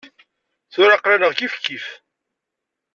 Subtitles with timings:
[0.71, 1.85] Tura aql-aneɣ kifkif.